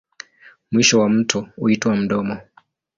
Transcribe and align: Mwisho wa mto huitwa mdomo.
Mwisho 0.71 0.99
wa 0.99 1.09
mto 1.09 1.47
huitwa 1.55 1.95
mdomo. 1.95 2.37